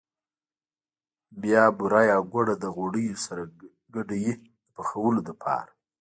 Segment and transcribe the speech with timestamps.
[1.41, 3.43] بیا بوره یا ګوړه له غوړیو سره
[3.93, 4.41] ګډوي د
[4.73, 5.71] پخولو لپاره.